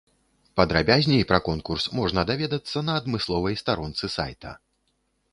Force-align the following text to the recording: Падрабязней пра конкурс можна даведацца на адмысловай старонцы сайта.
Падрабязней 0.59 1.23
пра 1.31 1.37
конкурс 1.47 1.85
можна 1.99 2.23
даведацца 2.29 2.77
на 2.87 2.95
адмысловай 3.01 3.59
старонцы 3.63 4.09
сайта. 4.15 4.55